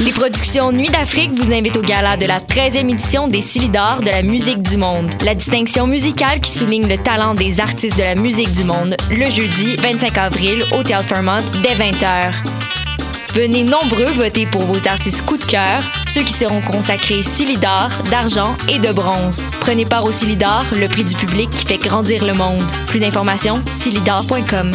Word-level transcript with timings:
Les 0.00 0.12
productions 0.12 0.70
Nuit 0.70 0.90
d'Afrique 0.90 1.30
vous 1.34 1.50
invitent 1.50 1.78
au 1.78 1.80
gala 1.80 2.18
de 2.18 2.26
la 2.26 2.40
13e 2.40 2.90
édition 2.90 3.28
des 3.28 3.40
Silidor 3.40 4.00
de 4.00 4.10
la 4.10 4.20
musique 4.22 4.60
du 4.60 4.76
monde. 4.76 5.10
La 5.24 5.34
distinction 5.34 5.86
musicale 5.86 6.42
qui 6.42 6.50
souligne 6.50 6.86
le 6.86 6.98
talent 6.98 7.32
des 7.32 7.58
artistes 7.58 7.96
de 7.96 8.02
la 8.02 8.14
musique 8.14 8.52
du 8.52 8.64
monde, 8.64 8.96
le 9.10 9.24
jeudi 9.30 9.76
25 9.76 10.18
avril 10.18 10.62
au 10.72 10.82
Théâtre 10.82 11.06
Fairmont 11.06 11.38
dès 11.62 11.74
20h. 11.74 12.32
Venez 13.32 13.64
nombreux 13.64 14.12
voter 14.12 14.44
pour 14.44 14.60
vos 14.60 14.88
artistes 14.88 15.24
coup 15.24 15.38
de 15.38 15.44
cœur, 15.46 15.80
ceux 16.12 16.22
qui 16.22 16.34
seront 16.34 16.60
consacrés 16.60 17.22
Silidor, 17.22 17.88
d'argent 18.10 18.54
et 18.68 18.78
de 18.78 18.92
bronze. 18.92 19.48
Prenez 19.60 19.86
part 19.86 20.04
au 20.04 20.12
Silidor, 20.12 20.66
le 20.78 20.86
prix 20.86 21.04
du 21.04 21.14
public 21.14 21.48
qui 21.48 21.64
fait 21.64 21.78
grandir 21.78 22.26
le 22.26 22.34
monde. 22.34 22.60
Plus 22.86 23.00
d'informations, 23.00 23.62
silidor.com. 23.64 24.72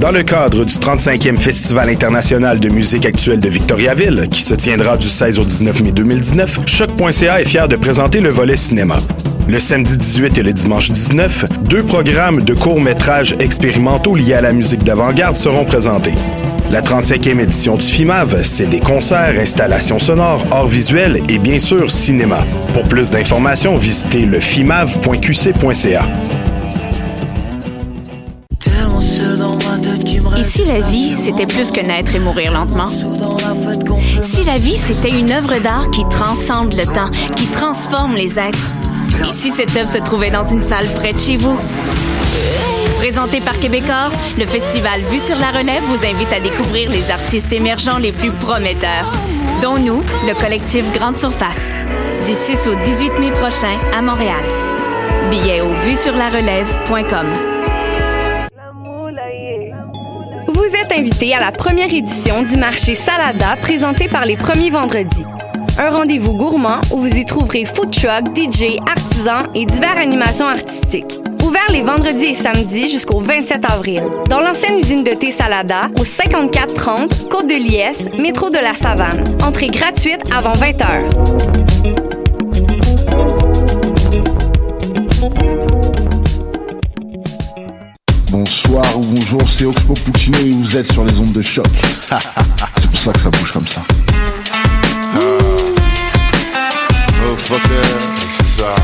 Dans 0.00 0.12
le 0.12 0.22
cadre 0.22 0.64
du 0.64 0.72
35e 0.72 1.36
Festival 1.36 1.90
international 1.90 2.58
de 2.58 2.70
musique 2.70 3.04
actuelle 3.04 3.40
de 3.40 3.50
Victoriaville, 3.50 4.28
qui 4.30 4.42
se 4.42 4.54
tiendra 4.54 4.96
du 4.96 5.06
16 5.06 5.40
au 5.40 5.44
19 5.44 5.82
mai 5.82 5.92
2019, 5.92 6.60
Choc.ca 6.64 7.42
est 7.42 7.44
fier 7.44 7.68
de 7.68 7.76
présenter 7.76 8.20
le 8.20 8.30
volet 8.30 8.56
cinéma. 8.56 9.02
Le 9.46 9.58
samedi 9.58 9.98
18 9.98 10.38
et 10.38 10.42
le 10.42 10.54
dimanche 10.54 10.90
19, 10.90 11.44
deux 11.64 11.82
programmes 11.82 12.40
de 12.42 12.54
courts-métrages 12.54 13.34
expérimentaux 13.40 14.14
liés 14.14 14.34
à 14.34 14.40
la 14.40 14.54
musique 14.54 14.84
d'avant-garde 14.84 15.36
seront 15.36 15.66
présentés. 15.66 16.14
La 16.70 16.82
35e 16.82 17.40
édition 17.40 17.76
du 17.76 17.86
FIMAV, 17.86 18.44
c'est 18.44 18.66
des 18.66 18.80
concerts, 18.80 19.34
installations 19.40 19.98
sonores, 19.98 20.46
arts 20.50 20.66
visuels 20.66 21.18
et 21.30 21.38
bien 21.38 21.58
sûr 21.58 21.90
cinéma. 21.90 22.44
Pour 22.74 22.82
plus 22.84 23.10
d'informations, 23.10 23.76
visitez 23.76 24.26
le 24.26 24.38
fimav.qc.ca. 24.38 26.08
Et 30.36 30.42
si 30.42 30.64
la 30.66 30.80
vie, 30.82 31.12
c'était 31.12 31.46
plus 31.46 31.70
que 31.70 31.80
naître 31.80 32.14
et 32.14 32.18
mourir 32.18 32.52
lentement? 32.52 32.90
Si 34.22 34.44
la 34.44 34.58
vie, 34.58 34.76
c'était 34.76 35.18
une 35.18 35.32
œuvre 35.32 35.58
d'art 35.60 35.90
qui 35.90 36.04
transcende 36.10 36.74
le 36.74 36.84
temps, 36.84 37.10
qui 37.34 37.46
transforme 37.46 38.14
les 38.14 38.38
êtres? 38.38 38.72
Et 39.22 39.32
si 39.32 39.50
cette 39.50 39.74
œuvre 39.74 39.88
se 39.88 39.98
trouvait 39.98 40.30
dans 40.30 40.46
une 40.46 40.62
salle 40.62 40.86
près 40.94 41.14
de 41.14 41.18
chez 41.18 41.38
vous? 41.38 41.56
Présenté 42.98 43.40
par 43.40 43.58
Québecor, 43.60 44.10
le 44.36 44.44
festival 44.44 45.02
Vue 45.02 45.20
sur 45.20 45.38
la 45.38 45.52
Relève 45.52 45.84
vous 45.84 46.04
invite 46.04 46.32
à 46.32 46.40
découvrir 46.40 46.90
les 46.90 47.12
artistes 47.12 47.52
émergents 47.52 47.98
les 47.98 48.10
plus 48.10 48.32
prometteurs, 48.32 49.12
dont 49.62 49.78
nous, 49.78 50.02
le 50.26 50.34
collectif 50.34 50.92
Grande 50.92 51.16
Surface, 51.16 51.76
du 52.26 52.34
6 52.34 52.66
au 52.66 52.74
18 52.74 53.20
mai 53.20 53.30
prochain 53.30 53.72
à 53.96 54.02
Montréal. 54.02 54.42
Billets 55.30 55.60
au 55.60 55.72
vuesurlarelève.com. 55.74 57.26
Vous 60.48 60.64
êtes 60.64 60.92
invité 60.92 61.34
à 61.36 61.38
la 61.38 61.52
première 61.52 61.94
édition 61.94 62.42
du 62.42 62.56
marché 62.56 62.96
Salada 62.96 63.54
présenté 63.62 64.08
par 64.08 64.26
les 64.26 64.36
premiers 64.36 64.70
vendredis. 64.70 65.24
Un 65.78 65.90
rendez-vous 65.90 66.32
gourmand 66.32 66.80
où 66.90 66.98
vous 66.98 67.16
y 67.16 67.24
trouverez 67.24 67.64
food 67.64 67.92
truck, 67.92 68.36
DJ, 68.36 68.80
artisans 68.90 69.46
et 69.54 69.66
diverses 69.66 70.00
animations 70.00 70.48
artistiques. 70.48 71.20
Ouvert 71.48 71.66
les 71.70 71.80
vendredis 71.80 72.26
et 72.26 72.34
samedis 72.34 72.90
jusqu'au 72.90 73.20
27 73.20 73.64
avril. 73.64 74.02
Dans 74.28 74.38
l'ancienne 74.38 74.80
usine 74.80 75.02
de 75.02 75.12
thé 75.12 75.32
Salada, 75.32 75.88
au 75.98 76.04
5430 76.04 77.30
Côte 77.30 77.46
de 77.46 77.54
Liesse, 77.54 78.06
métro 78.18 78.50
de 78.50 78.58
la 78.58 78.74
Savane. 78.74 79.24
Entrée 79.42 79.68
gratuite 79.68 80.20
avant 80.30 80.52
20 80.52 80.72
h. 80.72 81.08
Bonsoir 88.30 88.84
ou 88.98 89.00
bonjour, 89.00 89.48
c'est 89.48 89.64
Oxpo 89.64 89.94
Puccino 89.94 90.36
et 90.40 90.50
vous 90.50 90.76
êtes 90.76 90.92
sur 90.92 91.02
les 91.02 91.18
ondes 91.18 91.32
de 91.32 91.40
choc. 91.40 91.64
c'est 92.78 92.90
pour 92.90 93.00
ça 93.00 93.14
que 93.14 93.20
ça 93.20 93.30
bouge 93.30 93.52
comme 93.52 93.66
ça. 93.66 93.80
Oh, 95.16 95.38
fucker, 97.38 97.80
c'est 98.36 98.60
ça. 98.60 98.74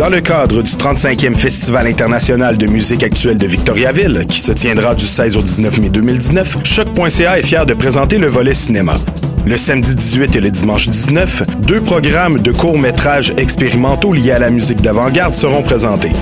Dans 0.00 0.08
le 0.08 0.22
cadre 0.22 0.62
du 0.62 0.72
35e 0.72 1.34
Festival 1.34 1.86
international 1.86 2.56
de 2.56 2.66
musique 2.66 3.02
actuelle 3.02 3.36
de 3.36 3.46
Victoriaville, 3.46 4.24
qui 4.26 4.40
se 4.40 4.50
tiendra 4.50 4.94
du 4.94 5.04
16 5.04 5.36
au 5.36 5.42
19 5.42 5.78
mai 5.78 5.90
2019, 5.90 6.56
Choc.ca 6.64 7.38
est 7.38 7.42
fier 7.42 7.66
de 7.66 7.74
présenter 7.74 8.16
le 8.16 8.26
volet 8.26 8.54
cinéma. 8.54 8.96
Le 9.44 9.58
samedi 9.58 9.94
18 9.94 10.36
et 10.36 10.40
le 10.40 10.50
dimanche 10.50 10.88
19, 10.88 11.42
deux 11.66 11.82
programmes 11.82 12.40
de 12.40 12.50
courts-métrages 12.50 13.34
expérimentaux 13.36 14.14
liés 14.14 14.30
à 14.30 14.38
la 14.38 14.48
musique 14.48 14.80
d'avant-garde 14.80 15.34
seront 15.34 15.62
présentés. 15.62 16.12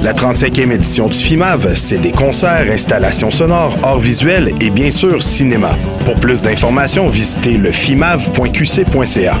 La 0.00 0.12
35e 0.12 0.70
édition 0.70 1.08
du 1.08 1.18
FIMAV, 1.18 1.74
c'est 1.74 1.98
des 1.98 2.12
concerts, 2.12 2.70
installations 2.70 3.32
sonores, 3.32 3.76
arts 3.82 3.98
visuels 3.98 4.52
et 4.60 4.70
bien 4.70 4.92
sûr 4.92 5.20
cinéma. 5.20 5.76
Pour 6.04 6.14
plus 6.14 6.42
d'informations, 6.42 7.08
visitez 7.08 7.56
le 7.56 7.72
fimav.qc.ca. 7.72 9.40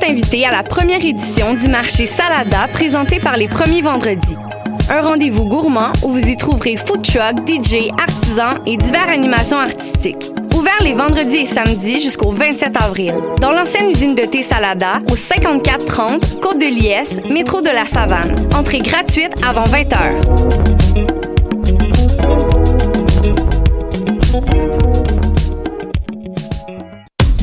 Vous 0.00 0.06
êtes 0.06 0.12
invité 0.12 0.46
à 0.46 0.50
la 0.50 0.62
première 0.62 1.04
édition 1.04 1.52
du 1.52 1.68
marché 1.68 2.06
Salada 2.06 2.68
présenté 2.72 3.20
par 3.20 3.36
les 3.36 3.48
premiers 3.48 3.82
vendredis. 3.82 4.36
Un 4.88 5.02
rendez-vous 5.02 5.44
gourmand 5.44 5.92
où 6.02 6.12
vous 6.12 6.26
y 6.26 6.38
trouverez 6.38 6.76
food 6.76 7.02
truck, 7.02 7.46
DJ, 7.46 7.90
artisans 8.00 8.58
et 8.66 8.78
diverses 8.78 9.10
animations 9.10 9.58
artistiques. 9.58 10.30
Ouvert 10.54 10.78
les 10.80 10.94
vendredis 10.94 11.38
et 11.38 11.46
samedis 11.46 12.00
jusqu'au 12.00 12.30
27 12.30 12.76
avril. 12.82 13.14
Dans 13.40 13.50
l'ancienne 13.50 13.90
usine 13.90 14.14
de 14.14 14.22
thé 14.22 14.42
Salada, 14.42 15.00
au 15.10 15.16
5430 15.16 16.40
Côte 16.40 16.58
de 16.58 16.66
Liesse, 16.66 17.20
métro 17.28 17.60
de 17.60 17.68
la 17.70 17.86
Savane. 17.86 18.34
Entrée 18.54 18.78
gratuite 18.78 19.34
avant 19.42 19.64
20 19.64 19.82
h. 19.82 21.10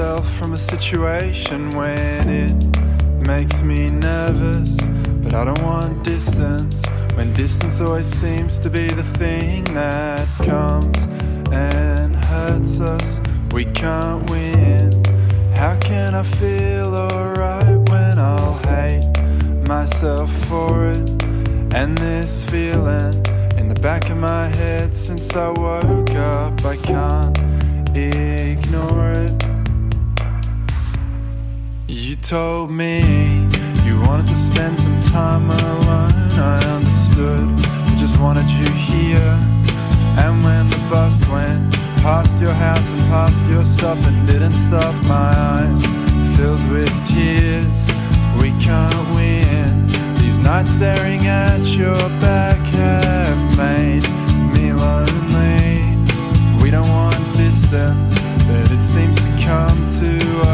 Myself 0.00 0.32
from 0.38 0.54
a 0.54 0.56
situation 0.56 1.68
when 1.70 2.26
it 2.30 3.26
makes 3.26 3.60
me 3.60 3.90
nervous. 3.90 4.74
But 5.22 5.34
I 5.34 5.44
don't 5.44 5.62
want 5.62 6.02
distance 6.04 6.82
when 7.16 7.34
distance 7.34 7.82
always 7.82 8.06
seems 8.06 8.58
to 8.60 8.70
be 8.70 8.88
the 8.88 9.02
thing 9.02 9.64
that 9.74 10.26
comes 10.38 11.06
and 11.52 12.16
hurts 12.16 12.80
us. 12.80 13.20
We 13.52 13.66
can't 13.66 14.30
win. 14.30 14.90
How 15.54 15.76
can 15.78 16.14
I 16.14 16.22
feel 16.22 16.94
alright 16.94 17.78
when 17.90 18.18
I'll 18.18 18.58
hate 18.72 19.04
myself 19.68 20.30
for 20.48 20.92
it? 20.92 21.10
And 21.74 21.98
this 21.98 22.42
feeling 22.44 23.14
in 23.58 23.68
the 23.68 23.78
back 23.82 24.08
of 24.08 24.16
my 24.16 24.48
head 24.48 24.96
since 24.96 25.36
I 25.36 25.50
woke 25.50 26.14
up, 26.14 26.64
I 26.64 26.76
can't 26.76 27.38
ignore 27.94 29.10
it. 29.12 29.49
Told 32.30 32.70
me 32.70 33.00
you 33.84 34.00
wanted 34.02 34.28
to 34.28 34.36
spend 34.36 34.78
some 34.78 35.00
time 35.00 35.50
alone. 35.50 36.12
I 36.38 36.62
understood, 36.76 37.48
I 37.66 37.96
just 37.98 38.20
wanted 38.20 38.48
you 38.48 38.70
here. 38.70 39.36
And 40.16 40.44
when 40.44 40.68
the 40.68 40.76
bus 40.88 41.26
went 41.26 41.74
past 42.04 42.38
your 42.38 42.52
house 42.52 42.92
and 42.92 43.00
past 43.10 43.44
your 43.50 43.64
stop 43.64 43.98
and 43.98 44.28
didn't 44.28 44.52
stop, 44.52 44.94
my 45.06 45.34
eyes 45.50 45.82
filled 46.36 46.64
with 46.70 46.94
tears. 47.04 47.84
We 48.40 48.52
can't 48.62 49.08
win. 49.16 49.88
These 50.22 50.38
nights 50.38 50.70
staring 50.70 51.26
at 51.26 51.66
your 51.66 51.98
back 52.20 52.60
have 52.78 53.58
made 53.58 54.04
me 54.54 54.72
lonely. 54.72 55.98
We 56.62 56.70
don't 56.70 56.88
want 56.88 57.16
distance, 57.36 58.14
but 58.46 58.70
it 58.70 58.82
seems 58.82 59.16
to 59.16 59.30
come 59.44 59.88
to 59.98 60.42
us 60.42 60.49